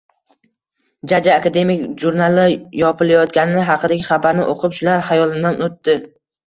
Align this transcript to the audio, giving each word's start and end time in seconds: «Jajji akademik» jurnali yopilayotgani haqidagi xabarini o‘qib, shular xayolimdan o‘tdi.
«Jajji 1.11 1.31
akademik» 1.33 1.83
jurnali 2.05 2.47
yopilayotgani 2.81 3.69
haqidagi 3.71 4.11
xabarini 4.13 4.51
o‘qib, 4.57 4.79
shular 4.81 5.07
xayolimdan 5.13 5.65
o‘tdi. 5.71 5.99